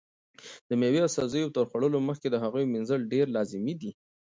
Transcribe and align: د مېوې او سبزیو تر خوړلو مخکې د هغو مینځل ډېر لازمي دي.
د 0.67 0.69
مېوې 0.79 0.99
او 1.03 1.09
سبزیو 1.15 1.53
تر 1.55 1.63
خوړلو 1.69 1.99
مخکې 2.09 2.27
د 2.29 2.35
هغو 2.43 2.57
مینځل 2.73 3.01
ډېر 3.13 3.25
لازمي 3.35 3.73
دي. 3.81 3.91